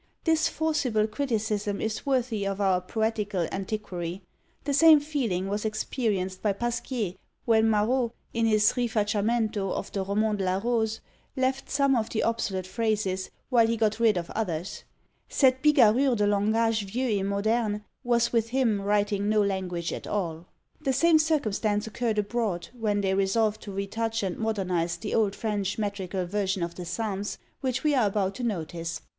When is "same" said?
4.73-4.99, 20.93-21.19